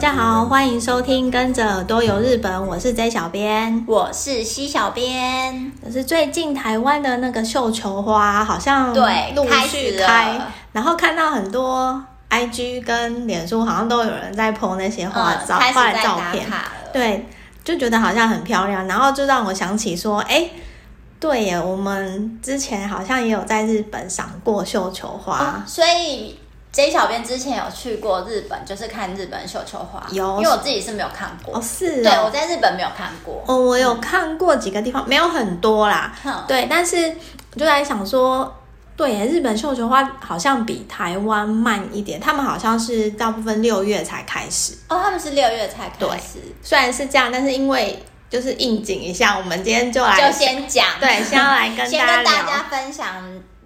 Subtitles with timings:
[0.00, 5.70] 大家好，欢迎收听跟着耳朵游日本，我是 J 小编，我是西小编。
[5.84, 10.40] 可是最近台湾的那个绣球花好像对陆续开，开
[10.72, 16.48] 然后看到很多 IG 跟脸书好像都有人在 po 那些花照、嗯、花的照片，
[16.94, 17.26] 对，
[17.62, 20.48] 就觉得好像很漂亮，然后就让我想起说，哎，
[21.20, 26.39] 对耶，我们之前好像也有在日本赏过绣球花，哦、所以。
[26.72, 31.56] J 小编之前有去过日本，就是看日本绣球花，有，因为我自己是没有看过。
[31.56, 33.42] 哦，是哦，对，我在日本没有看过。
[33.46, 36.16] 哦，我有看过几个地方，嗯、没有很多啦。
[36.24, 37.12] 嗯、对，但是
[37.54, 38.54] 我就在想说，
[38.96, 44.74] 对，日本绣球花好像比台湾慢一点，他们好像是大部分六月才开始。
[44.88, 46.38] 哦，他们是六月才开始。
[46.38, 53.06] 对，虽然是这样，但是因为就是应景一下，我们今天就来就先讲，对，先要来跟大 家先跟大家分享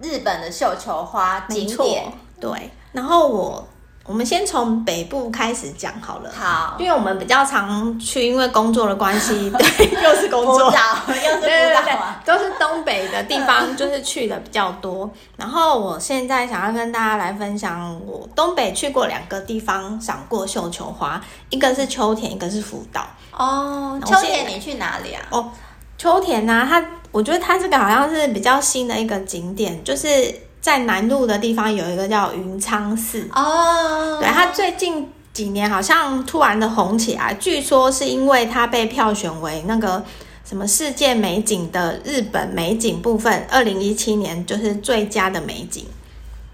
[0.01, 2.11] 日本的绣球花景点，
[2.41, 2.71] 对。
[2.95, 3.67] 然后我
[4.05, 10.71] 我们先从北部开始讲好了，好，因为我们比较常去，因为工作的关系， 对，又是工作，又
[11.11, 15.09] 是 对对对，都是东北的地方，就是去的比较多。
[15.35, 21.19] 然后我现在想要跟大家来分享，我东北去过两个地方赏过绣球花，
[21.49, 23.05] 一个是秋田，一个是福岛。
[23.35, 25.21] 哦，秋田你去哪里啊？
[25.31, 25.49] 哦，
[25.97, 30.44] 秋田呢，它我觉得它这个好像是比较新的一个景点，就是。
[30.65, 34.19] 在南路的地方有一个叫云昌寺哦，oh.
[34.19, 40.03] 对，它最近几年好像突然的红起来，据说是因为它被票选为那个
[40.43, 45.85] 什么世界美景的日本美景部分，二零一七年就是最佳的美景。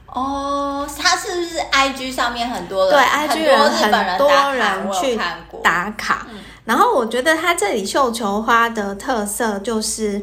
[0.08, 2.94] 哦，它是不是 IG 上面很多人？
[2.94, 5.18] 对，IG 人很多人去
[5.64, 6.28] 打卡。
[6.30, 10.22] 嗯，然后我觉得它这里绣球花的特色就是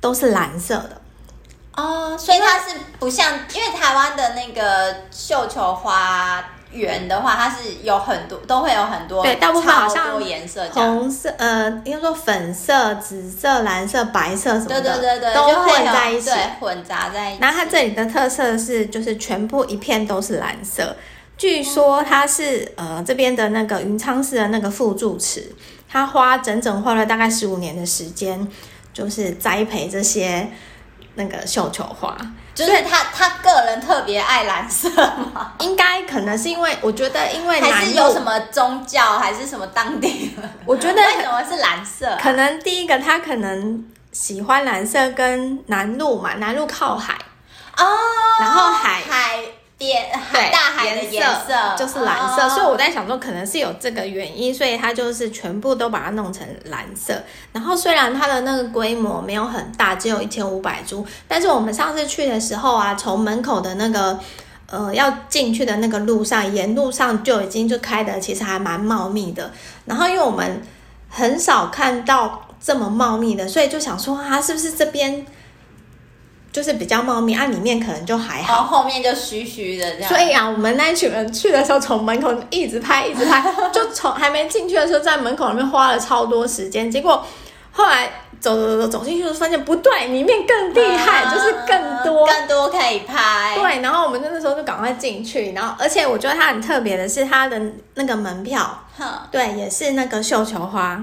[0.00, 0.97] 都是蓝色的。
[1.78, 17.38] 哦，所以它是不像，因为台湾的那个绣球花园的话，它是有很多，都会有很多，对，大部分好像颜色，红色，呃，应该说粉色、紫色、蓝色、白色什么的，对对对对，都混在一起，混杂在一起。
[17.40, 20.96] 然后它这里的特色是，就是全部一片都是蓝色。
[21.36, 25.54] 据说它是呃这边的那个云昌寺的那个副住持，
[25.88, 28.48] 他花整整花了大概十五年的时间，
[28.92, 30.50] 就是栽培这些。
[31.18, 32.16] 那个绣球花，
[32.54, 34.88] 就是他他个人特别爱蓝色
[35.34, 35.52] 吗？
[35.58, 40.36] 应该可能是因为我觉得，因为还是有什么宗教，还是什么当地？
[40.64, 42.18] 我觉得为什么是蓝色啊？
[42.22, 47.14] 可能第一个他可能喜欢蓝色，跟南路嘛，南路靠海
[47.76, 47.84] 哦，
[48.40, 49.40] 然后海海。
[49.78, 57.22] 点海大海的颜色，色就是蓝色，哦，所以我在想说，可能是有这个原因，所以它就是全部都把它弄成蓝色。
[57.52, 64.18] 然后虽然它的那个规模没有很大，只有一千五百株，但是我们上次去的时候啊，从门口的那个
[64.66, 69.52] 呃要进去的那个路上，沿路上就已经就开的其实还蛮茂密的。
[69.84, 70.60] 然后因为我们
[71.08, 75.24] 很少看到这么茂密的，所以就想说啊，是不是这边？
[76.58, 80.08] 就是比较茂密，啊，里面可能就还好，然后后面就虚虚的这样。
[80.08, 83.40] 所以啊，我们那群人去的时候，从门口一直拍，一直拍，
[83.72, 86.90] 就从还没进去的时候，在门口里面花了超多时间。
[86.90, 87.24] 结果
[87.70, 88.10] 后来
[88.40, 93.54] 走走走走进去，就发现不对，里面更厉害，嗯，就是更多更多可以拍。
[93.54, 97.62] 对，然后我们那时候就赶快进去，然后而且我觉得它很特别的是它的
[97.94, 98.82] 那个门票，
[99.30, 101.00] 对，也是那个绣球花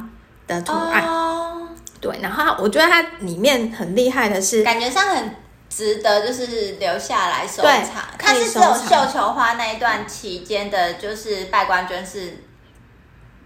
[0.47, 1.01] 的图案。
[1.07, 1.61] 哦
[2.01, 5.35] 对，然后我觉得它里面很厉害的是，感觉像很
[5.69, 8.03] 值得，就是留下来收藏。
[8.17, 12.43] 它是只有绣球花那一段期间的，就是拜官捐是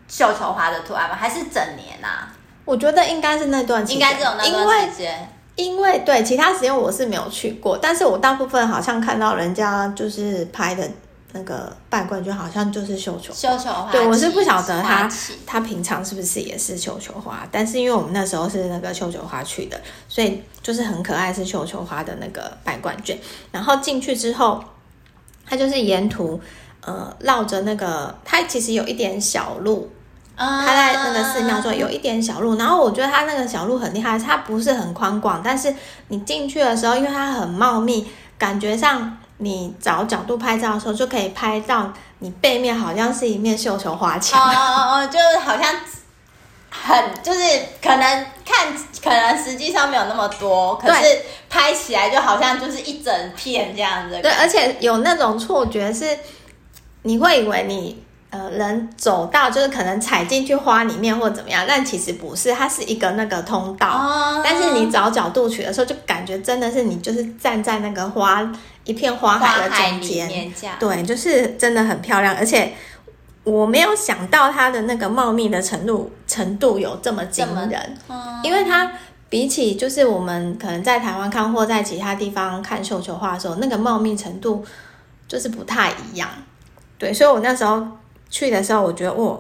[0.08, 1.16] 绣球花的图案吗？
[1.16, 2.32] 还是整年啊？
[2.66, 5.36] 我觉得应该是那段期间，应该只有那段时间。
[5.56, 10.90] 因为对其他时间我是没有去过，但是我大部分好像看到人家就是拍的。
[11.32, 13.92] 那个半冠军好像就是绣球，绣球花。
[13.92, 15.08] 对，我是不晓得他
[15.46, 23.16] 他平常是不是也是绣球花，但是因为我们那时候是那个绣球花去的，所以就是很可爱，是绣球花的那个半冠军。
[23.52, 24.64] 然后进去之后，
[25.46, 26.42] 它就是沿途
[26.82, 29.88] 呃绕着那个，它其实有一点小路，
[30.36, 32.56] 它在那个寺庙中有一点小路。
[32.56, 35.72] 然后我觉得它那个小路很厉害，它不是很宽广，但是
[36.08, 38.08] 你进去的时候，因为它很茂密，
[38.40, 39.16] 感觉上。
[39.40, 44.40] 你找角度拍照的时候，就可以拍到你背面好像是一面绣球花墙。
[44.40, 45.76] 哦哦哦，就是好像
[46.70, 47.40] 很，就是
[47.82, 54.20] 可能看，可能实际上没有那么多，可是拍起来就好像就是一整片这样子。
[54.22, 56.18] 对，而且有那种错觉是，
[57.02, 58.04] 你会以为你。
[58.32, 63.88] 呃，人走到就是可能踩进去花里面或怎么样，但其实不是，它是一个那个通道。
[63.88, 64.42] 哦。
[64.44, 68.48] 但是你找角度取的时候，就感觉真的是你就是站在那个花
[68.84, 70.54] 一片花海的中间。
[70.80, 72.36] 对，就是真的很漂亮。
[72.36, 72.72] 而且
[73.44, 78.92] 我没有想到它的那个茂密的程度程度有这么惊人，嗯、因为它
[79.28, 84.64] 比起就是我们可能在台湾看或在其他地方看绣球花的时候，那个茂密程度
[85.28, 86.30] 就是不太一样。
[87.00, 87.88] 对，所以我那时候
[88.30, 89.38] 去的时候，我觉得哇，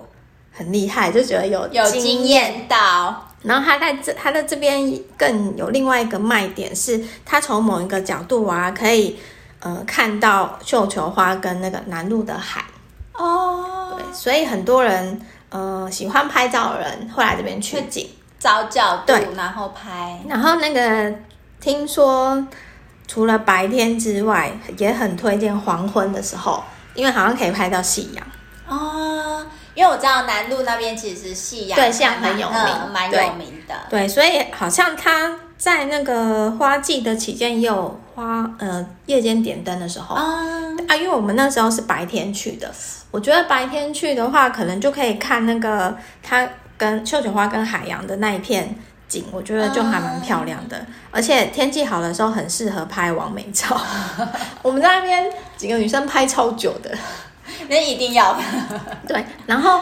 [0.52, 3.26] 很厉害，就觉得有有经验到。
[3.42, 9.18] 然后他在这，他在这边更有另外一个卖点是，他从某一个角度啊，可以
[9.62, 12.66] 呃看到绣球花跟那个南路的海
[13.14, 13.96] 哦。
[13.96, 20.20] 对，所以很多人呃喜欢拍照的人会来这边取景，找角度，然后拍。
[20.28, 21.14] 然后那个
[21.62, 22.46] 听说
[23.08, 26.62] 除了白天之外，也很推荐黄昏的时候，
[26.94, 28.28] 因为好像可以拍到夕阳
[28.70, 29.46] 哦。
[29.76, 32.60] 因为我知道南路那边其实是夕阳，对，夕阳很有名，
[32.92, 33.74] 蛮有名的。
[33.90, 42.70] 对，所以好像他在那个花季的期间也有花，呃，夜间点灯的时候啊、嗯、啊，因为我们那时候是白天去的，
[43.10, 46.46] 我觉得白天去的话，可能就可以看那个它
[46.78, 48.76] 跟绣球花跟海洋的那一片
[49.08, 50.78] 景，我觉得就还蛮漂亮的。
[50.78, 53.80] 嗯、而且天气好的时候，很适合拍完美照。
[54.62, 56.94] 我们在那边几个女生拍超久的。
[57.68, 58.38] 那一定要
[59.08, 59.82] 对，然后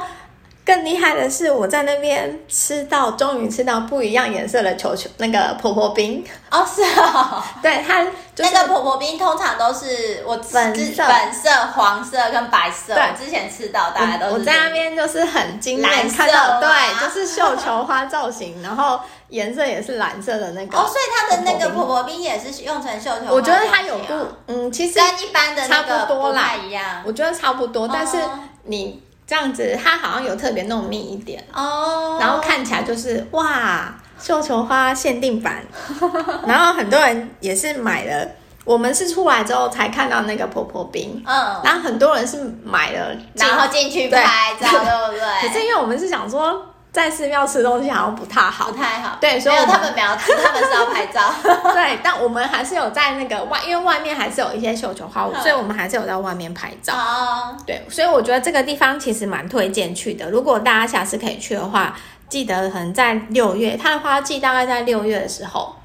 [0.67, 6.21] 更厉害的是，我在那边吃到，终于吃到不一样颜色的球球，那个婆婆冰
[6.51, 8.03] 哦，是哦，对，它、
[8.35, 16.69] 就是、那个婆婆冰通常都是我粉色、粉色、黄色跟白色，对，之前吃到大家都是我，我在那边就是很惊艳，看到对，
[16.99, 18.99] 就是绣球花造型，然后
[19.29, 24.13] 颜色也是蓝色的那个哦，所以它的那个婆婆冰也是用成绣球花，我觉得它有不
[24.47, 28.17] 嗯，其实跟一般的差不多啦，一样，我觉得差不多，但是
[28.63, 29.06] 你。
[29.27, 32.21] 这样子，它好像有特别弄密一点哦，oh.
[32.21, 35.61] 然后看起来就是哇，绣球花限定版，
[36.47, 38.27] 然后很多人也是买了。
[38.63, 45.21] 我们是出来之后才看到那个婆婆冰，嗯，然后很多人是买了，然后进去拍照，对不对？
[45.47, 46.65] 可是因为我们是想说。
[46.91, 49.17] 在寺庙吃东西好像不太好，不太好。
[49.21, 51.31] 对，所以他们没有吃，他们是要拍照。
[51.73, 56.93] 对，但我们还是有在那个外，因为外面还是有一些绣球花，所以我们还是有在外面拍照。
[56.95, 57.55] 哦。
[57.65, 60.29] 对，所以我觉得这个地方其实蛮推荐去的。
[60.29, 61.95] 如果大家下次可以去的话，
[62.27, 65.75] 记得可能在六月，它的花季大概在六月的时候。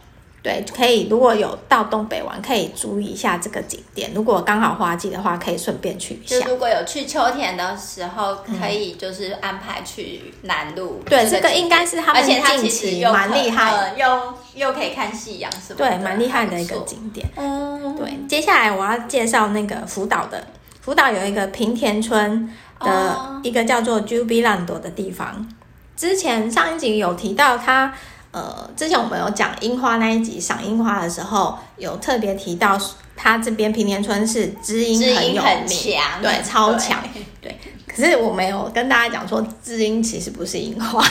[0.43, 1.06] 对，可以。
[1.09, 4.11] 如果有到东北玩，可以注意一下这个景点。
[4.12, 6.41] 如果刚好花季的话，可以顺便去一下。
[6.41, 11.00] 就如果有去秋天的时候，可以就是安排去南路。
[11.05, 15.89] 嗯、对，这个应该是他们近期蛮厉害，又又可以看夕阳，是不是？
[15.89, 17.25] 对，蛮厉害的一个景点。
[17.37, 18.19] 嗯，对。
[18.29, 20.44] 接下来我要介绍那个福岛的，
[20.81, 25.49] 福岛有一个平田村的一个叫做 Jubiland 的地方。
[25.94, 27.94] 之前上一集有提到它。
[28.32, 32.79] 呃，之前我们有讲樱花那一集赏樱花的时候，有特别提到，
[33.14, 36.99] 它这边平田村是知音很有名，强对，超强，
[37.43, 37.56] 对。
[37.87, 41.05] 可是我没有跟大家讲说，知音其实不是樱花，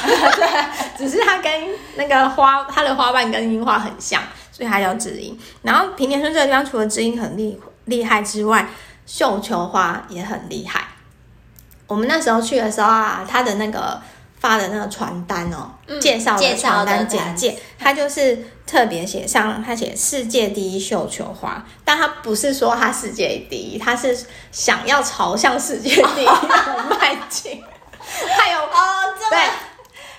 [0.98, 1.52] 只是它跟
[1.96, 4.20] 那个花，它的花瓣跟樱花很像，
[4.52, 5.38] 所以它叫知音。
[5.62, 8.68] 然后平田村这个地方除了知音很厉厉害之外，
[9.06, 10.88] 绣球花也很厉害。
[11.86, 14.02] 我们那时候去的时候啊，它的那个。
[14.42, 27.64] 发的那个传单哦，嗯、介绍的传单简介，他就是特别写上，他写世界第一绣球花，但他不是说他世界第一，他是想要朝向世界第一 的迈进。
[28.38, 29.50] 还有哦，这个、对，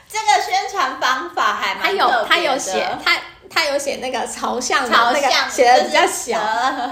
[0.08, 3.12] 这个宣传方法还蛮有他有写他。
[3.54, 6.38] 他有写那个朝向的那个写的比较小，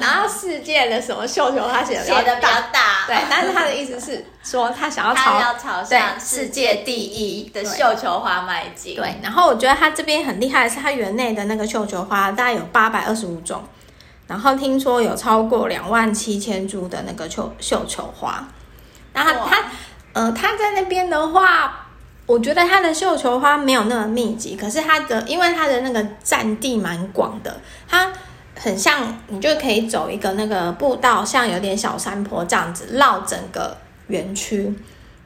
[0.01, 8.95] 然后世界的什么绣球他写的写的比较大，对，但是他的意思是说他想要朝朝向世界第一的绣球花迈进。
[8.95, 13.65] 对，然后我觉得他这边很厉害的是，他园内的那个绣球花大概有八百二十五种，
[14.27, 18.47] 然后听说有超过两万七千株的那个绣绣球花，
[19.13, 19.63] 然后他他
[20.13, 21.87] 呃他在那边的话。
[22.31, 28.13] 我觉得它的绣球花没有那么密集，可是它的因为它的那个占地蛮广的，它
[28.57, 34.73] 很像你就可以走一个那个步道，像有点小山坡这样子绕整个园区，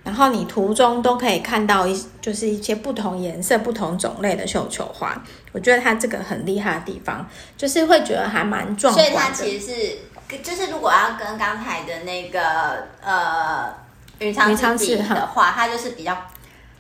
[0.03, 5.23] 然后你途中都可以看到一就是一些不同颜色、不同种类的绣球花。
[5.53, 9.13] 我觉得它这个很厉害的地方，就是会觉得还蛮壮观的。
[9.13, 13.75] 所以它其实是就是如果要跟刚才的那个呃
[14.21, 16.17] 云昌寺的话，它就是比较。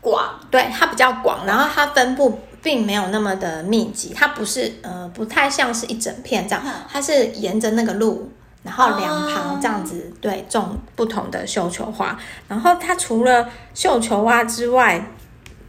[0.04, 8.30] 广，对，它比较广，然后它分布并没有那么的密集，它不是呃不太像是一整片这样，它是沿着那个路，
[8.62, 15.11] 然后两旁这样子，哦、对，种不同的绣球花，然后它除了绣球花之外，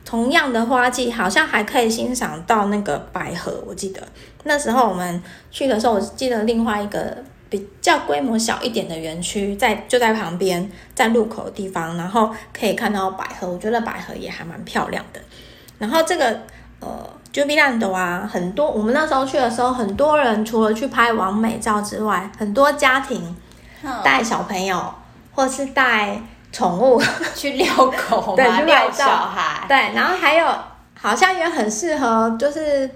[0.03, 4.01] 同样的花季好像还可以欣赏到那个百合，我记得。
[4.43, 7.23] 那时候我们去的时候，我记得另外一个。
[7.57, 15.21] 比较规模小一点的园区，在就在旁边，在路口的地方，然后可以看到百合，我觉得百合也还蛮漂亮的。
[15.77, 16.41] 然后这个
[16.81, 23.33] 呃，Jubiland 啊，很多我们那时候去的时候，很多人除了去拍完美照之外，很多家庭
[24.03, 24.93] 带小朋友
[25.33, 26.21] 或是带
[26.51, 27.01] 宠物
[27.33, 27.65] 去遛
[28.09, 30.45] 狗，对，去遛小孩，对，然后还有
[30.99, 32.91] 好像也很适合，就是。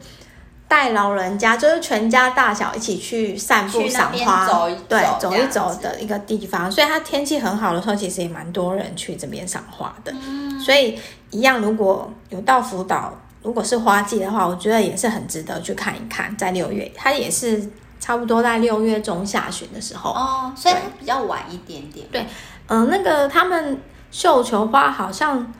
[0.69, 6.71] 带老人家就是全家大小一起去散步赏花，走一走对，走一走的一个地方。
[6.71, 10.13] 所以它天气很好的时候，其实也蛮多人去这边赏花的。
[10.13, 10.97] 嗯、所以
[11.31, 13.11] 一样，如果有到福岛，
[13.41, 16.37] 如果是花季的话，我觉得也是很值得去看一看。
[16.37, 17.67] 在六月，它也是
[17.99, 22.05] 差不多在六月中下旬的时候哦，所以它比较晚一点点。
[22.11, 22.21] 对，
[22.67, 25.51] 嗯、呃，那个他们绣球花好像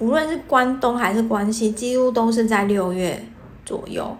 [0.00, 3.24] 无论是关东还是关西，几乎都是在六月
[3.64, 4.16] 左右。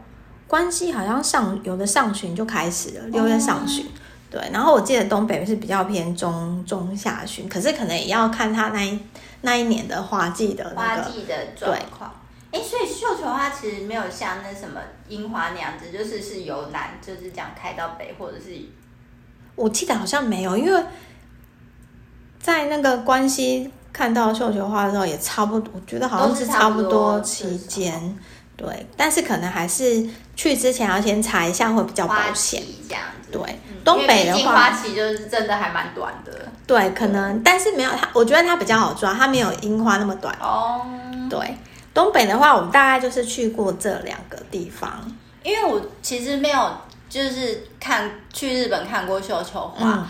[0.53, 3.99] 关西好像上有的上旬就开始了，六月上旬，嗯、
[4.33, 4.51] 对。
[4.53, 8.99] 然后我记得东北是比较偏中中下旬，可是可能也要看它那一
[9.41, 12.13] 那一年的花季的那个花季的状况。
[12.51, 14.79] 哎，所以绣球花其实没有像那什么
[15.09, 18.51] 樱花那样子，就是是由南就是这样开到北，或者是
[19.57, 20.85] 我记得好像没有，因为
[22.39, 28.15] 在那个关西看到绣球花的时候也差不多，我觉得好像是差不多期间。
[28.57, 30.07] 对，但是可能还是
[30.37, 32.63] 去之前要先查一下，会比较保险。
[32.89, 33.33] 这样子。
[33.33, 36.33] 对，东北的话，花期就是真的还蛮短的。
[36.67, 40.37] 对，可能，但是没有它，我觉得它比较好抓，它没有樱花那么短。
[40.41, 40.87] 哦。
[41.29, 41.57] 对，
[41.95, 45.11] 东北的话，我们大概就是去过这两个地方，
[45.43, 46.77] 因为我其实没有
[47.09, 49.77] 就是看去日本看过绣球花。
[49.81, 50.07] 嗯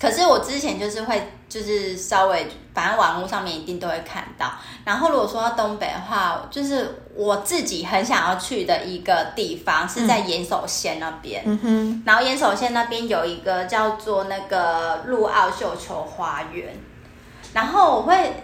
[0.00, 4.50] 可是我之前就是会，就是稍微，反正网络上面一定都会看到。
[4.84, 11.42] 然后如果说到东北的话，就是我自己很想要去的一个地方是在岩手县那边。
[11.46, 12.02] 嗯哼。
[12.04, 16.76] 然后岩手县那边有一个叫做那个陆奥绣球花园。
[17.52, 18.42] 然后我会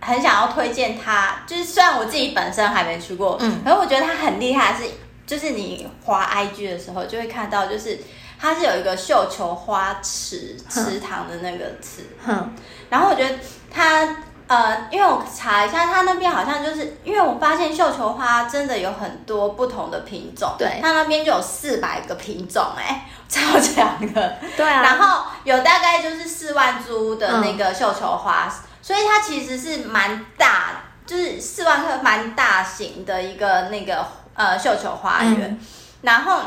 [0.00, 4.90] 很想要推荐它，就是虽然我自己本身还没去过，嗯，可是我觉得它很厉害，是
[5.24, 7.98] 就是你滑 IG 的时候就会看到，就是。
[8.40, 12.54] 它是有一个绣球花池池塘的那个池，嗯，
[12.88, 13.34] 然后我觉得
[13.70, 35.60] 它呃，因为我查一下，它那边好像就是因为我发现绣球花真的有很多不同的品种，对，它那边就有四百个品种，哎， 超强的，对啊，然后有大概就是四万株的那个绣球花，嗯，所以它其实是蛮大，就是四万棵蛮大型的一个那个呃绣球花园，嗯，
[36.00, 36.40] 然后。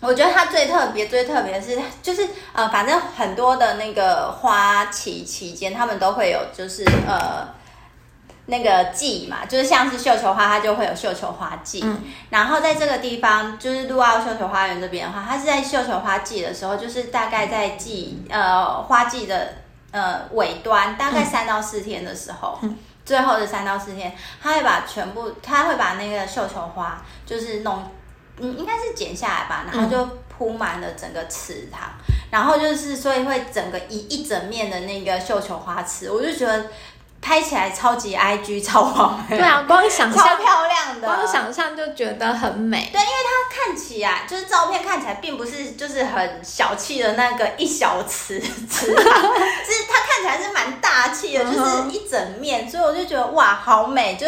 [0.00, 7.48] 我觉得它最特别、最特别的是，就是呃，反正很多的那个花期期间，他们都会有，就是呃，
[8.46, 11.80] 那个季嘛，就是像是绣球花，它就会有绣球花季。
[11.82, 12.04] 嗯。
[12.30, 19.54] 然后在这个地方，就是陆奥绣球花园这边的话，它是在绣球花季的时候，就是大概在季呃花季的
[19.90, 27.82] 呃尾端，大概三到四天的时候，嗯、最后的三到四天，它会把全部，它会把那个绣球花就是弄。
[28.40, 36.66] 嗯，应该是剪下来吧，然后就铺满了整个池塘，嗯、然后就是所以会整个一一整面的那个绣球花池，我就觉得
[37.20, 39.20] 拍起来超级 IG 超好。
[39.28, 42.88] 对啊，光想象超漂亮的，光想象就觉得很美。
[42.92, 54.26] 对，因为它看起来就是照片看起来并不是就是很小气的那个一小池池塘，是它看起来是蛮大气的，就是一整面，所以我就觉得哇，好美，就。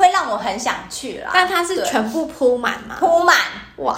[0.00, 2.96] 会让我很想去啦，但它是全部铺满吗？
[2.98, 3.36] 铺满
[3.76, 3.94] 哇！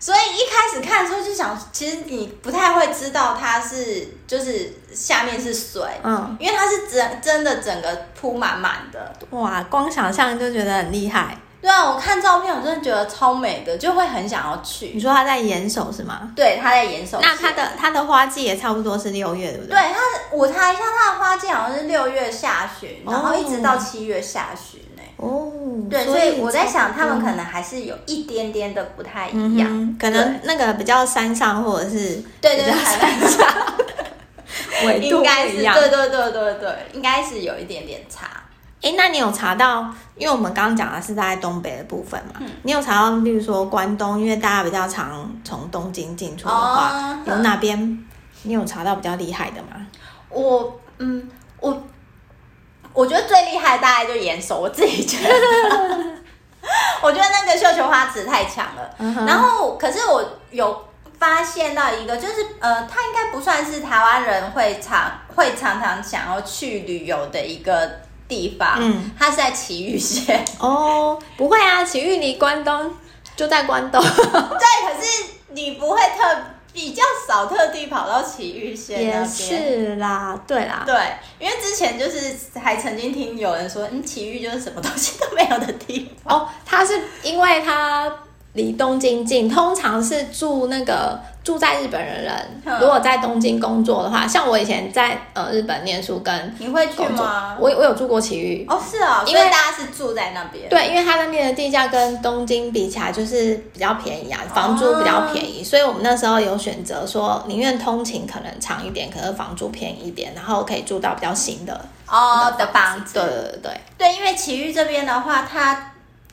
[0.00, 9.62] 所以一开始看的时候就想，其实你不太会知道它是就是下面是水，嗯，因为它是真真的整个铺满满的，哇！
[9.64, 11.36] 光想象就觉得很厉害。
[11.60, 14.92] 对啊，我看照片我真的觉得超美的，就会很想要去。
[14.94, 16.32] 你说它在岩手是吗？
[16.34, 17.18] 对，它在岩手。
[17.20, 19.76] 那它的它的花季也差不多是六月，对不对？
[19.76, 20.00] 对，它
[20.34, 24.79] 我查一下，它的花季好像是六月下旬，然后一直到七月下旬。
[25.20, 25.52] 哦，
[25.90, 33.46] 对，所以我在想，他们可能还是有一点点的不太一样，嗯、可能那个比较山上，或者是对对对，山上，
[34.86, 38.28] 纬度不一样，应该是对对对对对，应该是有一点点差。
[38.80, 39.94] 哎，那你有查到？
[40.16, 48.06] 因为我们刚刚讲的是在东北的部分嘛，嗯、你有查到，比如说关东，因为大家比较常从东京进出的话，哦、有哪边
[48.44, 49.86] 你有查到比较厉害的吗？
[50.30, 51.28] 我嗯，
[51.60, 51.82] 我。
[52.92, 55.30] 我觉得最厉害的大概就严守，我自己觉得，
[57.02, 58.90] 我觉得那个绣球花池太强了。
[58.98, 59.26] Uh.
[59.26, 60.86] 然后，可是我有
[61.18, 67.88] 发现到一个，就是呃，它应该不算是台湾人会常会常常想要去旅游的一个
[68.26, 68.76] 地方。
[68.80, 70.44] 嗯，它是在埼玉县。
[70.58, 72.92] 哦，不会啊，埼玉离关东
[73.36, 74.02] 就在关东。
[74.02, 76.36] 对，可是你不会特。
[76.72, 80.94] 比较少特地跑到奇遇县也是啦，对啦，对，
[81.38, 88.12] 因为之前就是还曾经听有人说，嗯，奇遇就是什么东西都没有的地方哦，他是因为他。
[88.54, 92.62] 离东京近，通常是住那个住在日本的人。
[92.80, 97.56] 如果在东京工作的话，像我以前在呃日本念书跟你会去吗？
[97.60, 100.68] 我我有住过埼玉哦，是哦，因为大家是住在那边。
[100.68, 113.14] 对，因为他那边的地价跟东京比起来就是比较便宜啊，房租比较便宜，哦、所以我们那时候有选择说宁愿通勤可能长一点，可是房租便宜一点，然后可以住到比较新的哦的房子。
[113.14, 115.89] 对对对对，对，因为埼玉这边的话，它。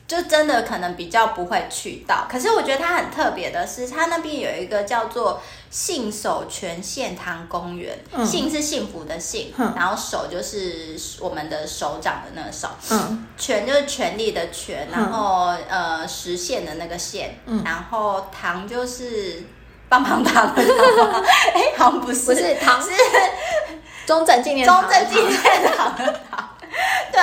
[0.08, 19.44] 就真的可能比较不会去到，可是我觉得它很特别的是，它那边有一个叫做信守全献堂公园，嗯、幸是幸福的信，嗯、然后手就是我们的手掌的那个守，嗯，权就是权力的权，然后、嗯、呃实现的那个现，嗯、然后堂就是
[19.90, 21.22] 棒棒糖的糖，
[21.52, 22.88] 哎、欸，好像不是，不是糖是。
[24.06, 26.48] 中正纪念中正纪念堂的堂，
[27.12, 27.20] 对。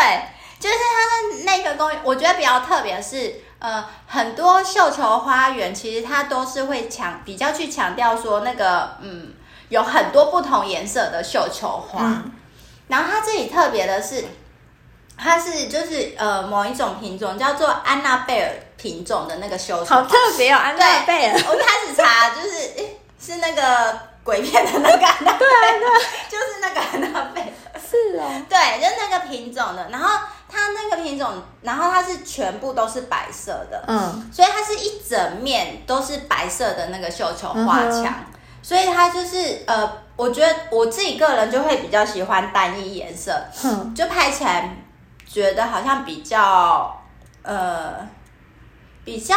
[0.65, 9.31] 就是它的那个公园，我觉得比较特别是，呃，很多绣球花园其实它都是会强比较去强调说那个，嗯，
[9.69, 11.99] 有很多不同颜色的绣球花。
[12.01, 12.31] 嗯、
[12.87, 14.25] 然后它这里特别的是，
[15.15, 21.33] 它是就是呃某一种品种叫做安娜贝尔品种的那个绣球花，好特别哦，安娜贝尔。
[21.47, 25.89] 我一开始查就是，诶，是那个鬼片的那个安娜贝尔，对对，
[26.27, 27.47] 就是那个安娜贝尔。
[27.89, 30.09] 是哦，对，就是那个品种的，然后。
[30.47, 31.27] 它那个品种，
[31.63, 38.25] 然后它是全部都是白色的，嗯，所以它是一整面都是白色的那个绣球花墙，嗯、
[38.61, 44.77] 所以它就是呃，我觉得我自己个人就会比较喜欢单一颜色，嗯，就拍起来
[45.27, 47.03] 觉得好像比较
[47.41, 48.07] 呃
[49.03, 49.35] 比较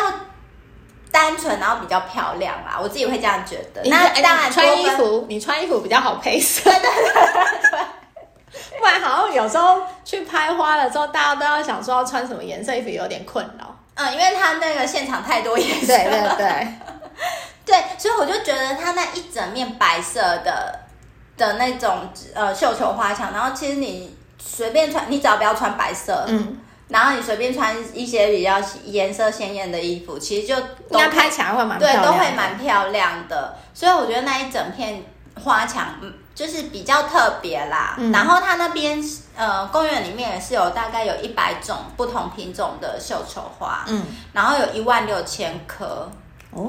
[1.11, 3.83] 单纯，然后比较漂亮啦，我自己会这样觉得。
[3.87, 6.71] 那当然穿衣服，你穿衣服比较好配色。
[6.71, 7.81] 对对对对。
[8.79, 13.75] 不然好像有时候去拍花的时候，大家都要想说要穿什么颜色衣服，有点困扰。
[13.95, 15.87] 嗯，因为他那个现场太多颜色。
[15.87, 16.69] 对对对，
[17.67, 20.79] 对，所以我就觉得他那一整面白色的
[21.37, 33.57] 的那种呃绣球花墙，然后其实你随便穿，你只要不要穿白色，嗯，然后你随便穿一些比较颜色鲜艳的衣服，其实就应该拍起来会蛮对，都会蛮漂亮的。
[33.75, 35.03] 所以我觉得那一整片
[35.43, 36.15] 花墙，嗯。
[36.39, 39.03] 就是比较特别啦，嗯、然后它那边
[39.35, 46.09] 呃公园里面也是有大概有一百种不同品种的绣球花，嗯，然后有一万六千棵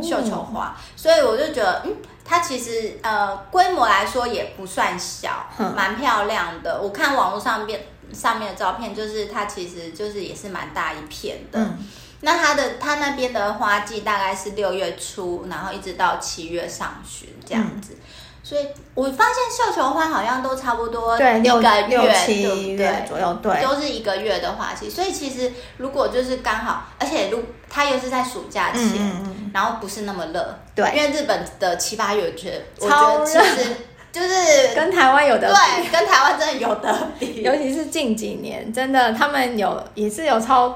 [0.02, 6.82] 绣球花，哦、所以我就觉得，嗯，它其实呃规模来说也不算小，蛮、嗯、漂亮的。
[6.82, 7.80] 我看网络上边
[8.12, 11.60] 上面的照片，就是它其实就是也是蛮大一片的。
[11.60, 11.78] 嗯、
[12.22, 17.94] 那它的它那边的花季大概是六月初，然后一直到七月上旬这样子。
[17.94, 18.06] 嗯
[18.50, 24.90] 所以我发现绣球花好像都差不多六个月，左右，对，都是一个月的花期。
[24.90, 33.76] 所以其实如果就是刚好，而且如它又是在暑假前，嗯、然后不是那么热，对，因为日本的七八月我觉得超热，其实
[34.12, 40.76] 就是 跟台湾有的比，对，跟台湾真的有的比， 尤其是近几年，真的他们有也是有超。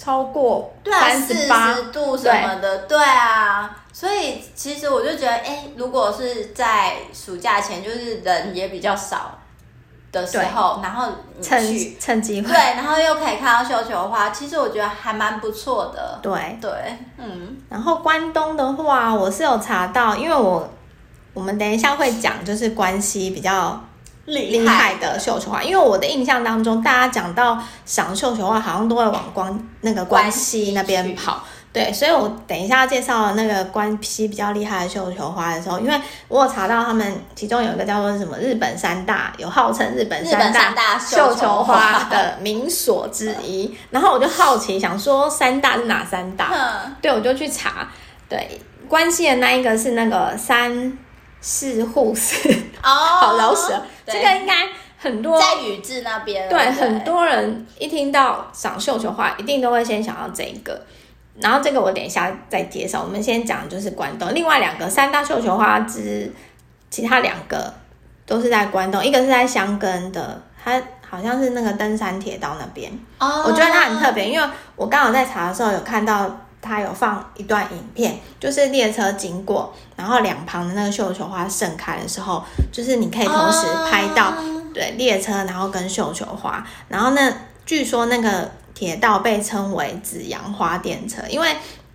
[0.00, 9.36] 超过三十八度什么的，对，对啊，所以其实我就觉得，哎，如果是在暑假前，就是人也比较少
[10.12, 11.08] 的时候，然后
[11.42, 16.16] 趁趁机会，对，然后又可以看到绣球花，其实我觉得还蛮不错的。
[16.22, 16.70] 对对，
[17.16, 17.56] 嗯。
[17.68, 20.70] 然后关东的话，我是有查到，因为我
[21.34, 23.80] 我们等一下会讲，就是关西比较。
[24.26, 31.42] 厉害的绣球花，因为我的印象当中，大家讲到赏绣球花，好像都会往关那个关西那边跑。
[31.70, 43.76] 对，所以我等一下介绍那个关西比较厉害的绣球花的时候，因为我有查到他们其中有一个叫做什么日本三大，有号称日本三大绣球花的名所之一。
[43.90, 46.48] 然后我就好奇想说，三大是哪三大？
[46.50, 47.86] 嗯、对，我就去查。
[48.28, 50.98] 对，关西的那一个是那个三
[51.40, 52.50] 四护士
[52.82, 53.80] 哦，好老舍。
[54.06, 54.66] 这个应该
[54.98, 60.82] 很多在宇治那边，对，对很多人一听到赏绣球花，一定都会先想到这个。
[61.40, 63.02] 然后这个我等一下再介绍。
[63.02, 66.32] 我们先讲就是关东，另外两个三大绣球花之
[66.90, 67.72] 其他两个
[68.26, 72.90] 都是在关东，一个是在箱根的，它好像是那个登山铁道那边。
[73.18, 76.28] 哦，我觉得它很特别，因为我刚好在查的时候有看到。
[76.60, 84.34] 它有放一段影片，就是列车经过，然后两旁的那个绣球花盛开的时候，就是你可以同时拍到，
[84.74, 87.32] 对，列车，然后跟绣球花，然后那，
[87.64, 91.48] 据说那个铁道被称为紫阳花电车，因为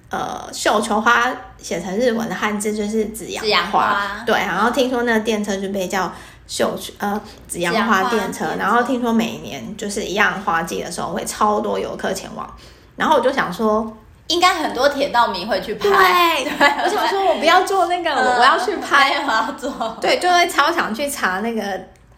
[0.09, 4.35] 呃绣球花写成日文的汉字就是紫阳花，花对。
[4.35, 6.11] 然后听说那个电车就被叫
[6.45, 12.45] 绣呃紫阳花电车，然后听说每年就是一样花季的时候会超多游客前往，
[12.97, 13.95] 然后我就想说。
[14.27, 21.61] 应该很多铁道迷会去拍，对，对我想说，我不要做那个，呃、我要去拍，我要做，对，就会超想去查那个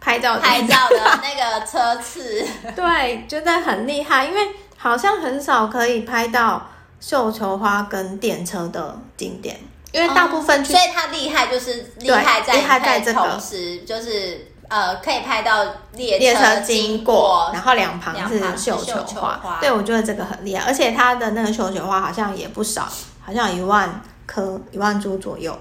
[0.05, 9.59] 拍照拍照的那个车次， 对，觉得很厉害，因为好像很少可以拍到绣球花跟电车的景点，
[9.91, 14.51] 因为大部分、嗯，所以它厉害就是厉害在厉害在这个同时就是。
[14.67, 15.63] 呃，可以拍到
[15.93, 19.03] 列车，经过，然后两旁是绣球花。
[19.03, 22.89] 球花对，我觉得这个很厉害，而且它的那个绣球花好像也不少，
[23.23, 25.55] 好像有一万颗、一万株左右。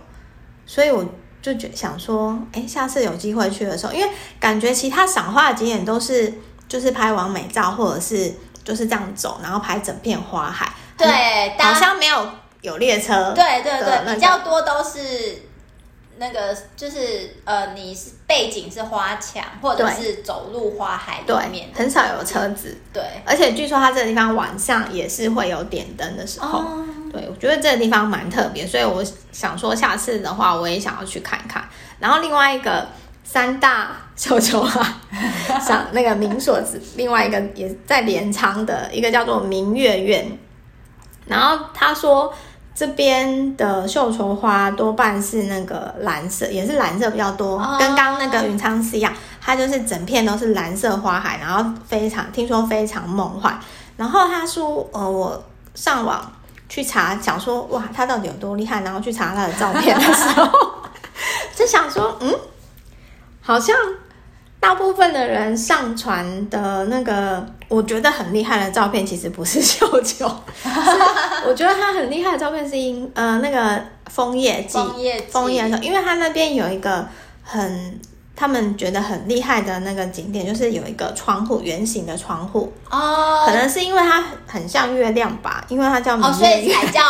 [0.64, 1.04] 所以我
[1.44, 6.32] 就觉想说，哎，下次有机会去的时候，因为感觉其他赏花的景点都是
[6.66, 8.32] 就是拍完美照，或者是
[8.64, 10.72] 就是这样走，然后拍整片花海。
[10.96, 12.26] 对，好像没有
[12.62, 13.34] 有列车。
[13.34, 15.42] 对对对，比较多都是。
[16.16, 22.78] 那个就是呃，你是背景是花墙，或者是走入花海里面，很少有车子。
[22.92, 26.60] 对，而且据说它这个地方晚上也是会有点灯的时候。
[26.60, 31.64] 哦、对，我觉得这个地方蛮特别，所以我想说下次的话，我也想要去看看。
[31.98, 32.86] 然后另外一个
[33.22, 34.84] 三大绣 球花，
[35.60, 40.38] 像那个名所子，另外一个也在镰仓的一个叫做明月院。
[41.26, 42.34] 然后他说。
[42.76, 53.56] 这边的绣球花多半是那个蓝色，也是蓝色比较多，哦、跟刚刚那个云昌寺一样，它就是整片都是蓝色花海，然后非常听说非常梦幻。
[53.96, 55.40] 然后他说，呃，我
[55.76, 56.20] 上网
[56.68, 58.82] 去查，想说哇，他到底有多厉害？
[58.82, 60.50] 然后去查他的照片的时候，
[61.54, 62.34] 就想说，嗯，
[63.40, 63.76] 好像。
[64.60, 70.24] 大部分的人上传的那个我觉得很厉害的照片，其实不是绣球，
[71.46, 77.06] 我觉得他很厉害的照片是因呃那个枫叶季，枫叶枫叶的时候，因为他那边有一个
[77.42, 78.00] 很
[78.36, 87.02] 他们觉得很厉害的那个景点，就是有一个窗户，圆形的窗户哦，可能是因为它很像月亮吧，因为它叫明月，哦，所以才叫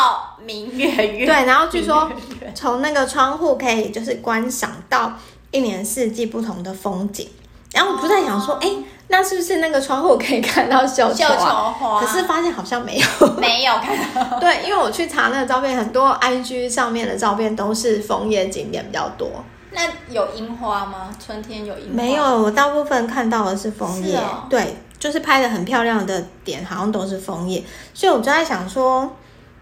[0.44, 1.24] 明月月。
[1.26, 2.10] 对，然后据说
[2.54, 5.12] 从那个窗户可以就是观赏到
[5.50, 7.28] 一年四季不同的风景。
[7.72, 12.00] 然后我不在想说，哎、哦，那是不是那个窗户可以看到绣球花？
[12.00, 14.38] 可是发现好像没有，没有看到。
[14.38, 19.28] 对，因为我去查那个照片，很多 IG 上面的照片都是枫叶景点比较多。
[19.74, 21.14] 那有樱花吗？
[21.24, 21.94] 春天有樱花？
[21.94, 24.16] 没有，我大部分看到的是枫叶。
[24.16, 27.62] 哦、对，就是拍的很漂亮的点，好像都是枫叶。
[27.92, 29.16] 所以我就在想说，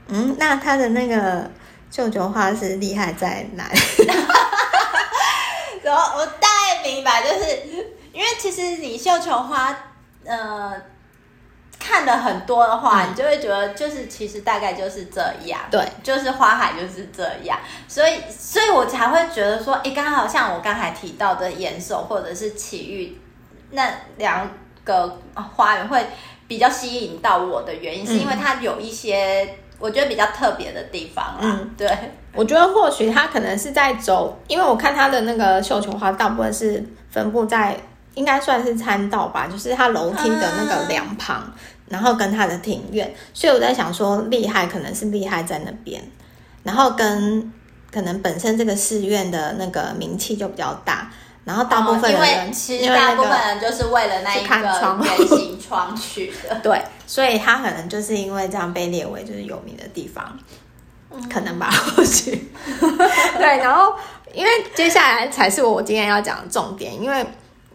[0.09, 1.51] 嗯，那它的那个
[1.91, 3.81] 绣球花是厉害在哪里？
[5.83, 7.89] 然后我大概明白，就是。
[8.13, 9.75] 因为其实你绣球花，
[10.27, 10.71] 呃，
[11.93, 23.21] 看的很多的话，嗯、你就会觉得就是其实大概就是这样，对，就是花海就是这样，所以，所以我才会觉得说，哎，刚好像我刚才提到的岩手或者是奇遇
[23.73, 24.51] 那两
[24.85, 26.07] 个花园会
[26.49, 31.41] 比较吸引到我的原因，嗯、是因为它有一些我觉得比较特别的地方啦。
[31.43, 31.87] 嗯，对，
[32.33, 37.77] 我觉得或许它可能是在走，因为我看它的那个绣球花大部分是分布在。
[38.15, 41.55] 应该算是参道吧，就是它楼梯的那个两旁，啊、
[41.93, 46.03] 然后跟它的庭院，所以我在想说，厉害可能是厉害在那边，
[46.63, 47.53] 然后跟
[47.93, 51.13] 可能本身这个寺院的那个名气就比较大，
[51.45, 54.57] 然后大部分的人，哦、其实大部分人就是为了那一个
[55.05, 60.39] 圆形窗去的，对，所以它可能就是因为这样被列为就是有名的地方，
[61.11, 62.31] 嗯、可能吧，或许，
[62.81, 63.93] 对，然后
[64.33, 67.23] 因为接下来才是我今天要讲的重点，因为。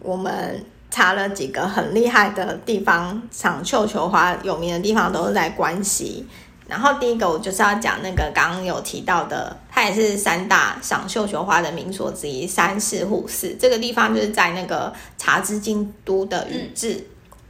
[0.04, 0.64] 我们
[0.98, 6.26] 查了几个很厉害的地方，赏绣球花有名的地方都是在关西。
[6.68, 13.56] 然后第一个我就是要讲那个刚刚有提到的，它也是三大赏绣球花的名所之一——山势户寺。
[13.60, 16.94] 这个地方就是在那个茶之京都的宇治。
[16.94, 17.06] 嗯、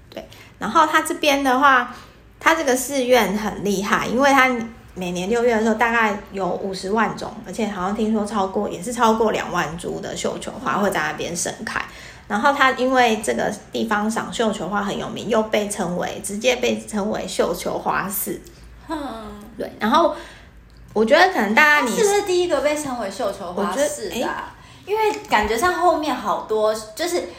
[0.10, 0.28] 对，
[0.60, 1.96] 然后它这边的话，
[2.42, 4.54] 它这个寺院很厉害，因为它
[4.94, 11.82] 每年六月的时候大概有五十万种，而且好像听说超过也是超过两万株的绣球花会在那边盛开。
[12.28, 18.42] 然后它因为这个地方赏绣球花很有名，又被称为直接被称为绣球花寺。
[18.90, 18.98] 嗯，
[19.58, 19.72] 对。
[19.80, 20.14] 然后
[20.92, 24.28] 我觉得可能大家你是不是第一个被称为绣球花寺的？
[24.86, 27.30] 因为感觉上后面好多，就是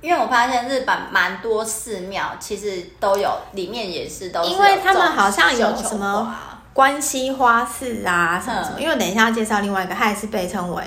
[0.00, 6.36] 因为我发现日本蛮多寺庙其实都有，里面也是都是因为他们好像有什么
[6.72, 8.76] 关西花寺啊什么什么。
[8.78, 10.84] 嗯、因为等一下要介绍另外一个，它也是被称为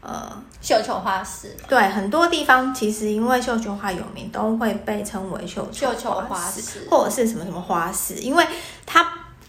[0.00, 0.42] 呃。
[0.62, 8.46] 绣球花市，对，很多地方其实因为绣球花有名，都会被称为绣球花寺，绣球花寺，或者是什么什么花市，因为
[8.86, 9.04] 它，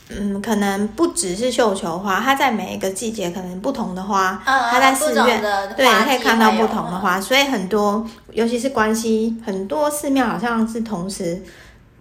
[0.10, 5.40] 嗯，可能不只是绣球花，它在每一个季节可能不同的花，嗯、它在寺院
[5.78, 11.44] 对可以看到不同的花，嗯、所以很多，尤其是关西很多寺庙好像是同时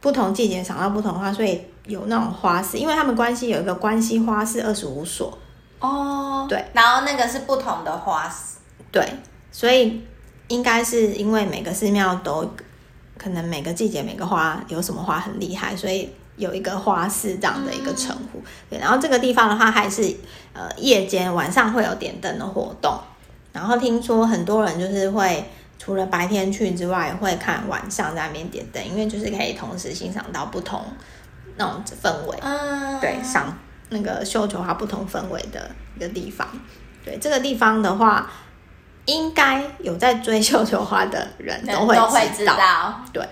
[0.00, 5.38] 不同季节赏到不同的花，所以有那种花市，因为他们关西有一个关西花市二十五所。
[5.80, 8.51] 哦，对，然后那个是不同的花市，
[8.92, 9.04] 对，
[9.50, 10.04] 所以
[10.46, 12.48] 应该是因为每个寺庙都。
[13.18, 18.38] 可能每个季节每个花有什么花很厉害，所以有一个花市这样的一个称呼。
[18.38, 20.02] 嗯、对，然后这个地方的话，还是
[20.52, 22.98] 呃夜间晚上会有点灯的活动。
[23.52, 25.44] 然后听说很多人就是会
[25.78, 30.82] 除了白天去之外，会看晚上在那边点灯，因为就是可以同时欣赏到不同
[31.56, 32.36] 那种氛围。
[32.40, 33.56] 嗯，对，赏
[33.90, 36.48] 那个绣球花不同氛围的一个地方。
[37.04, 38.28] 对，这个地方的话。
[39.06, 43.26] 应该有在追绣球花的人都会知道，会知道对。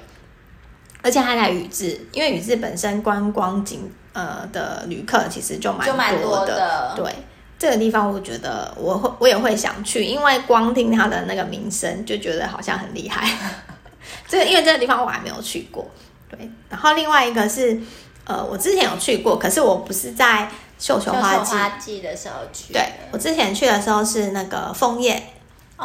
[1.02, 5.86] 而且还在宇治，因为宇治本身观光景呃的旅客其实就蛮
[6.20, 7.10] 多的，对。
[7.58, 13.30] 这个地方我觉得我会我也会想去，因为光听它的那个名声就觉得好像很厉害。
[14.26, 15.88] 这个因为这个地方我还没有去过，
[16.28, 16.50] 对。
[16.68, 17.80] 然后另外一个是
[18.24, 22.72] 呃，我之前有去过，可是我不是在绣球花季，花季的时候去。
[22.72, 25.22] 对，我之前去的时候是那个枫叶。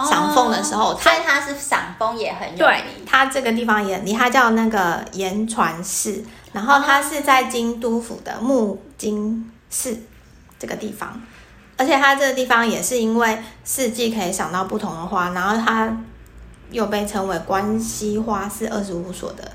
[0.03, 2.58] 赏枫的时候，所以它是赏枫也很有名。
[2.58, 9.97] 对，它这个地方也很厉害，它叫那个盐船寺，然后它是在京都府的木津市
[10.60, 11.21] 这个地方，
[11.77, 15.95] 而且它这个地方也是因为四季可以赏到不同的花，然后它
[16.71, 19.49] 又被称为关西花市二十五所的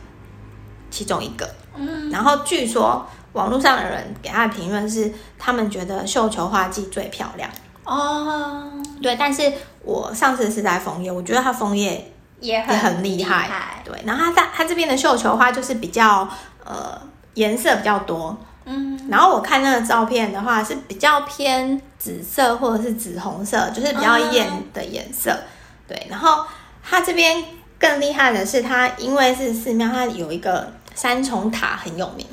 [0.91, 1.47] 其中一个。
[1.77, 7.49] 嗯，然后据说网络上的人给他的评论是，他们觉得绣球花季最漂亮。
[7.85, 8.71] 哦，
[9.03, 13.83] 对，但是我上次是在枫叶，我觉得它枫叶也很厉害，害。
[13.85, 16.29] 对，然后它在它这边的绣球花就是比较
[16.65, 17.01] 呃
[17.35, 25.45] 颜色比较多，嗯，然后我看那个照片的话是比较偏紫色或者是紫红色，就是比较艳的颜色，嗯。
[25.89, 26.45] 对，然后
[26.83, 27.43] 它这边
[27.79, 32.27] 更厉害的是，它因为是寺庙，它有一个三重塔很有名。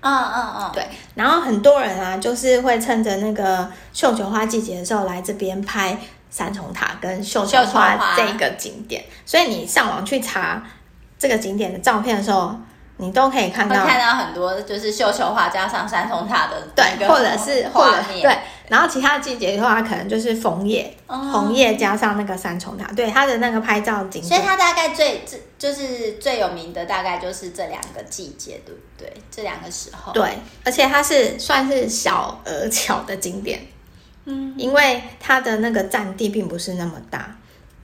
[0.00, 5.98] 嗯嗯嗯，对，然后很多人啊，就是会趁着那个绣球花季节的时候来这边拍
[6.30, 10.62] 三重塔跟绣球花这个景点，所以你上网去查
[11.18, 12.54] 这个景点的照片的时候，
[12.98, 18.38] 你都可以看到看到很多就是绣球花加上三重塔的对，或者是或者对。
[18.68, 24.22] 然后其他季节的话，可能就是枫叶，红叶加上那个三重塔，对它的那个拍照景。
[24.22, 29.10] 所以它大概最这就是最有名的，大概就是这两个季节，对不对？
[29.30, 30.12] 这两个时候。
[30.12, 33.58] 对，而且它是算是小而巧的景点，
[34.28, 37.36] 嗯，因为它的那个占地并不是那么大，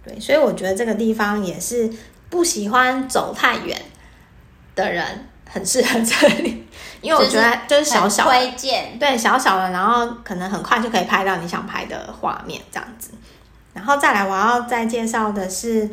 [0.04, 1.90] 对，所以我觉得这个地方也是
[2.30, 3.76] 不喜欢走太远
[4.74, 5.26] 的人。
[5.46, 6.66] 很适合这里，
[7.00, 13.10] 因为我觉得就是小小的，推荐，对，小小的，然后可能很快就可以拍到你想拍的画面这样子。
[13.72, 15.88] 然后再来，我要再介绍的是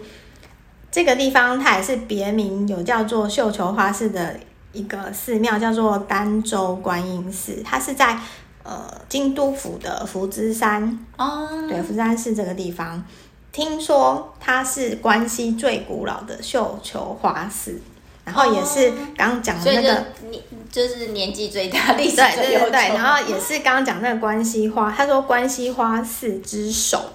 [0.90, 4.40] 这个地方，它也是别名有叫做绣球花市的
[4.72, 7.62] 一个寺庙，叫做儋州观音寺。
[7.64, 8.18] 它是在
[8.64, 13.04] 呃京都府的福知山哦，对，福知山寺这个地方，
[13.52, 17.82] 听说它是关西最古老的绣球花市。
[18.24, 22.96] 然后也是刚刚讲的那个，年就是年纪最大，历史最对对对。
[22.96, 27.14] 然后也是刚刚讲那个关西花，他说关西花寺之首，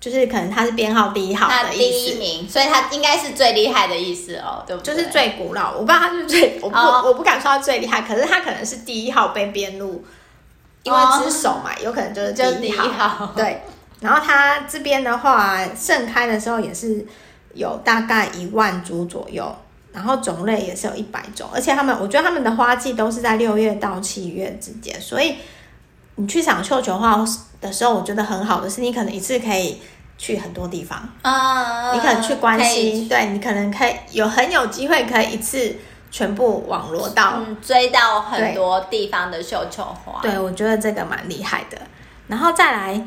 [0.00, 4.94] 就是可能他是编号第一号的意思，第一名，所以他应该是最厉害的意思哦，对不对？
[4.94, 10.04] 就是最古老，我不知道他是最，我不、哦、我不敢说他最厉害，可是他可能是第一号被编入，
[10.82, 13.32] 因为只手嘛，有可能就是第一号，就第一号。
[13.36, 13.62] 对，
[14.00, 17.06] 然后它这边的话，盛开的时候也是
[17.54, 19.54] 有大概一万株左右。
[19.92, 25.34] 然后种类也是有一百种，而且他们，我觉得他们的花季都是在六月到七月之间，所以
[26.14, 27.18] 你去赏绣球花
[27.60, 29.82] 的时候，我觉得很好的是，你可能一次可以
[30.16, 35.74] 去很多地方啊，你可能去关西，对，你可能可以有很有机会可以一次
[36.10, 41.78] 全部网罗到，嗯，追到很多地方的绣球花，对，我觉得这个蛮厉害的。
[42.26, 43.06] 然后再来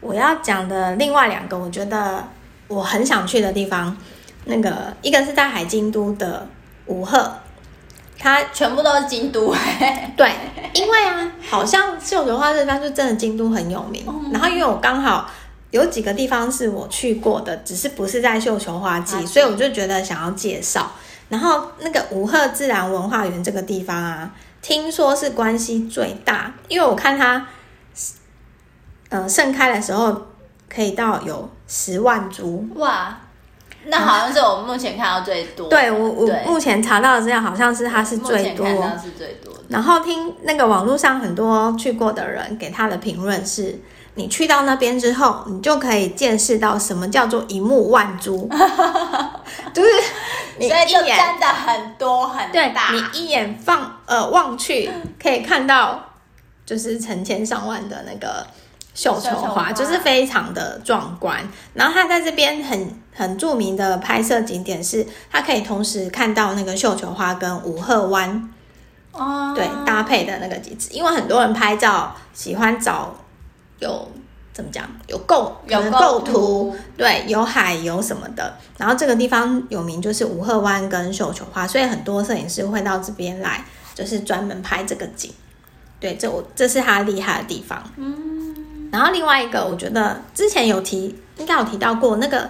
[0.00, 2.22] 我要讲的另外两个，我觉得
[2.68, 3.96] 我很想去的地方。
[4.46, 6.46] 那个一个是在海京都的
[6.84, 7.32] 五鹤，
[8.18, 9.54] 它全部都是京都
[10.18, 10.30] 对，
[10.74, 14.04] 因为啊，好像绣球花这边就真的京都很有名。
[14.06, 15.30] 嗯、然后因为我刚好
[15.70, 20.92] 有几个地方是我去过的，只是不是在绣球花季，所以我就觉得想要介绍。
[21.28, 24.30] 然后那个五鹤自然文化园这个地方啊，
[24.62, 27.46] 听说是关系最大，因为我看它，
[29.08, 30.26] 呃，盛开的时候
[30.68, 33.18] 可以到有十万株哇。
[33.86, 35.68] 那好像是我目前看到最多。
[35.68, 39.52] 对我，我目前查到的资料好像是它是最多，是最多。
[39.68, 43.78] 然后听那个网络上很多去过的人给他的评论是：
[44.16, 48.48] 你去到那边之后，你就可以见识到什么叫做一目万珠，
[49.74, 49.90] 就是
[50.58, 56.00] 你一眼真的很多很大，对，你一眼放呃望去可以看到
[56.64, 58.46] 就是成千上万的那个
[58.94, 61.40] 绣球花，就是非常的壮观。
[61.72, 68.50] 然后它在这边很很著名的拍摄景点是，它可以同时看到那个绣球花跟五鹤湾。
[69.10, 73.14] 哦，对，搭配的那个机制，因为很多人拍照喜欢找
[73.84, 74.08] 有
[74.52, 78.56] 怎么讲，有构有构图，对，有海有什么的。
[78.78, 85.30] 然后这个地方有名就是五鹤湾跟绣球花，所以很多摄影师会到这边来，就是专门拍这个景。
[86.00, 87.82] 对，这我这是他厉害的地方。
[87.96, 92.48] 嗯，然后另外一个，我觉得之前有提，应该有提到过那个，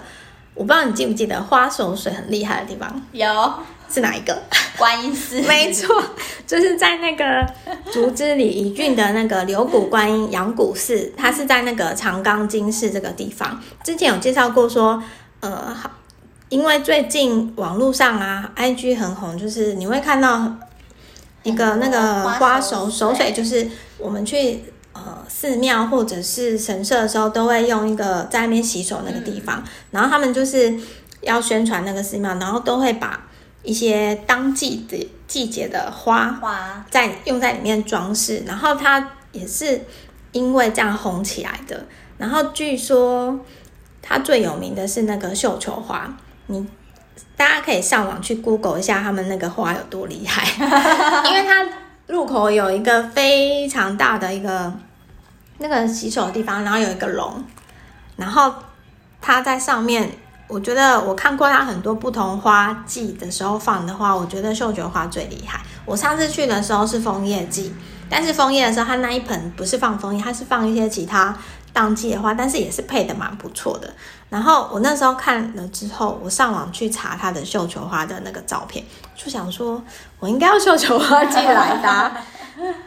[0.55, 3.53] 我不知道你记不记得花手水很厉害的地方，有。
[3.87, 4.35] 是哪一个？
[4.79, 6.03] 观音寺， 没错，
[6.47, 7.45] 就是在那个
[7.91, 13.61] 竹之里一郡的那个柳谷观音阳谷寺，它是在那个长冈京市这个地方。
[13.83, 15.01] 之前有介绍过说，
[15.39, 15.91] 呃，好，
[16.49, 20.51] 因为最近网络上啊，IG 很红，就是你会看到
[21.43, 24.63] 一个那个花手手水，就是我们去
[24.95, 30.75] 呃寺庙或者是神社的时候，都会用一个在那边洗手那个地方，然后他们就是
[31.21, 33.21] 要宣传那个寺庙，然后都会把。
[33.67, 39.81] 一些当季的季节的花花在用在里面装饰，然后它也是
[40.33, 41.83] 因为这样红起来的。
[42.19, 43.39] 然后据说
[44.03, 46.63] 它最有名的是那个绣球花，你
[47.35, 50.45] 大家可以上网去 Google 一下他们那个花有多厉害，
[51.27, 51.67] 因为它
[52.07, 54.73] 入口有一个非常大的一个
[55.57, 57.43] 那个洗手的地方，然后有一个龙，
[58.15, 58.53] 然后
[59.21, 60.11] 它在上面。
[60.47, 65.59] 我觉得我看过它很多不同花季的时候放的花，我觉得绣球花最厉害。
[65.85, 67.73] 我上次去的时候是枫叶季，
[68.07, 71.35] 但是枫叶的时候它那一盆不是放枫叶，它是放一些其他
[71.75, 73.93] 当季的花，但是也是配的蛮不错的。
[74.29, 78.83] 然后我那时候看了之后，我上网去查它的绣球花的那个照片，
[79.15, 79.83] 就想说
[80.19, 82.11] 我应该要绣球花季来搭。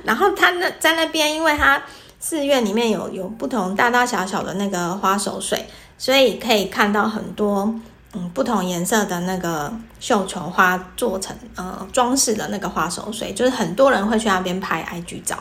[0.03, 1.81] 然后它那在那边，因为它
[2.19, 5.69] 寺院里面有有不同大大小小的那个花手水。
[6.01, 7.75] 所以可以看到很多
[8.13, 15.37] 嗯不同颜色的那个绣球花做成呃装饰的那个花手水，就是很多人会去那边拍 IG 照。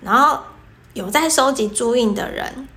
[0.00, 0.40] 然后
[0.92, 2.68] 有在收集珠印的人，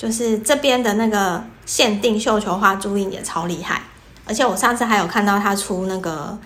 [0.00, 3.82] 就是这边的那个限定绣球花珠印也超厉害。
[4.26, 6.38] 而且我上次还有看到他出那个，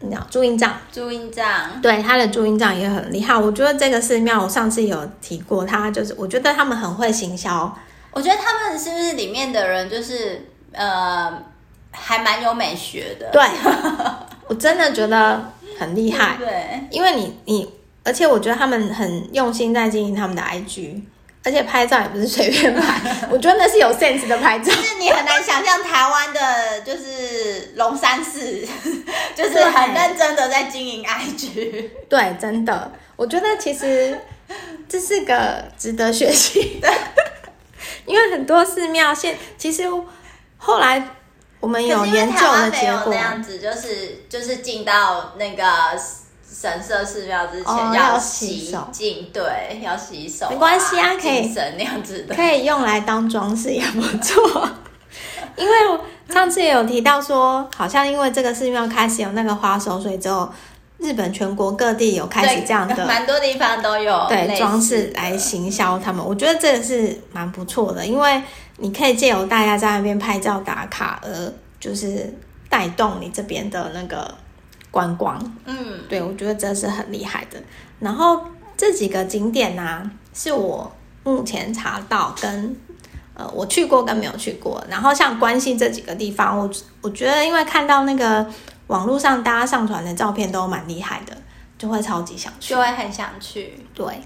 [0.00, 3.34] 你知道珠印帐，珠印帐，对，他的珠印帐也很厉害。
[3.34, 7.74] 我觉得这个寺庙我上次有提过，他就是我觉得他们很会行销。
[8.10, 11.32] 我觉得他们是不是里面的人就是呃，
[11.92, 13.30] 还蛮有美学的？
[13.32, 13.42] 对，
[14.48, 16.36] 我真的觉得很厉 害。
[16.38, 17.72] 对，因为你你，
[18.04, 21.00] 而且我觉得他们很用心在经营他们的 IG，
[21.44, 23.00] 而且拍照也不是随便拍，
[23.30, 24.66] 我觉得那是有 sense 的拍照。
[24.66, 28.40] 就是你很难想象台湾的，就是龙山寺，
[29.34, 31.90] 就是很认真的在经营 IG。
[32.08, 34.18] 对，真的，我觉得其实
[34.88, 36.92] 这是个值得学习的。
[38.06, 39.84] 因为很多寺庙现其实
[40.58, 41.02] 后来
[41.58, 45.64] 我们有研究的结果，那样子就是就是进到那个
[46.52, 48.88] 神社寺庙之前要洗手，
[49.32, 54.68] 对，要洗手，没关系啊，可以神那样子的，可以用来当装饰也不错。
[55.56, 55.72] 因为
[56.28, 60.48] 上次也有提到说，好像因为这个寺庙开始有那个花手水之后。
[60.98, 68.40] 日本全国各地有开始这样的，蛮多地方都有对装饰来行销他们，我觉得这个是蛮不错的，因为
[68.76, 72.32] 你可以借由大家在那边拍照打卡，而就是
[72.68, 74.32] 带动你这边的那个
[74.92, 75.36] 观光。
[75.64, 77.60] 嗯，对，我觉得这是很厉害的。
[77.98, 78.44] 然后
[78.76, 80.92] 这几个景点呢、啊，是我
[81.24, 82.76] 目前查到跟
[83.34, 88.46] 呃我去过跟没有去过，然后像关西这几个地方，我我觉得因为看到那个。
[88.88, 91.34] 网络上大家上传的照片都蛮厉害的，
[91.78, 93.78] 就会超级想去，就会很想去。
[93.94, 94.20] 对，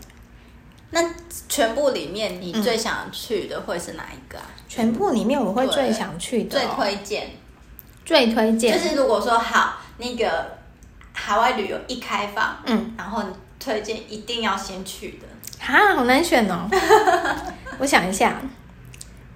[0.90, 1.00] 那
[1.48, 4.46] 全部里面你最想去的会是哪一个啊？
[4.66, 7.30] 全部里面我会最想去的、最推荐、
[8.04, 10.55] 最推荐，就是如果说好那个
[11.16, 15.26] 海外旅游一开放，嗯，然后你推荐一定要先去的，
[15.58, 16.68] 哈，好难选哦。
[17.78, 18.36] 我想一下，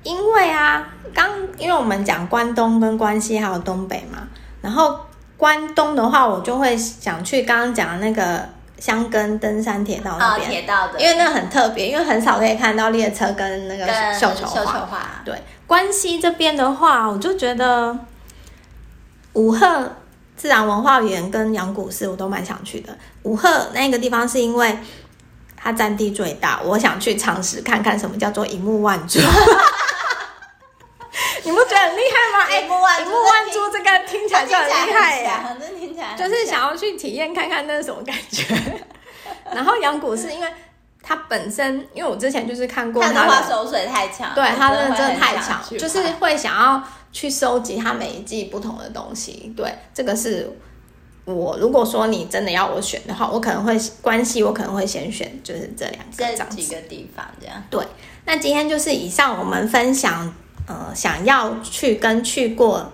[0.05, 1.29] 因为啊，刚
[1.59, 4.29] 因为我们讲关东跟关西还有东北嘛，
[4.61, 5.01] 然后。
[5.41, 8.47] 关东的话，我就会想去刚刚讲的那个
[8.79, 14.55] 箱根登山铁道那边，铁道的，因为那很特别，因为很少可以看到列车跟那个绣球花。
[14.55, 15.23] 绣球花。
[15.25, 17.99] 对，关西这边的话，我就觉得
[19.33, 19.91] 武贺
[20.41, 22.97] 自然文化园跟阳谷寺我都蛮想去的。
[23.25, 24.75] 武贺那个地方是因为
[25.55, 29.21] 它占地最大，我想去尝试看看什么叫做一目万珠。
[31.45, 32.45] 你不觉得很厉害吗？
[32.49, 33.05] 哎，一目万
[33.53, 38.43] 珠这个听起来就很厉害呀，听起来就是想要去体验看看那是什么感觉。
[39.53, 40.49] 然后阳谷寺因为
[41.03, 46.83] 它本身，因为我之前就是看过它的话，手水太强，对它真的真的太强，就是会想要
[47.13, 49.53] 去收集它每一季不同的东西。
[49.57, 50.51] 对，这个是
[51.25, 57.63] 我如果说你真的要我选的话，我可能会关系，我可能会先选就是这两个这几个地方这样。
[57.71, 57.85] 对，
[58.25, 60.33] 那今天就是以上我们分享。
[60.67, 62.93] 呃，想要去跟去过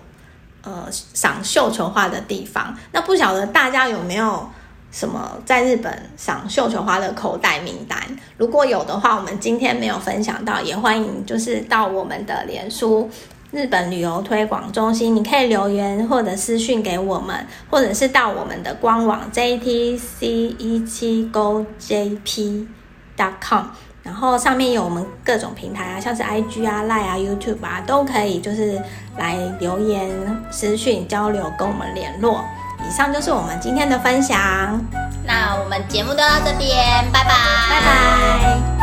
[0.63, 4.49] 呃赏绣球花的地方，那不晓得大家有没有
[4.91, 8.01] 什么在日本赏绣球花的口袋名单？
[8.39, 13.11] 如果有的话，我们今天没有分享到，也欢迎就是到我们的脸书
[13.53, 22.67] 日本旅游推广中心，你可以留言或者私讯给我们，或者是到我们的官网 jtc 一七 gojp.com。
[24.03, 28.81] 然后上面有我们各种平台啊，像是 IG 啊、Line 啊、YouTube 啊，都可以就是
[29.19, 30.09] 来留言、
[30.51, 32.45] 私讯交流，跟我们联络。
[32.87, 34.81] 以上就是我们今天的分享，
[35.27, 37.31] 那我们节目就到这边，拜拜，
[37.69, 38.76] 拜拜。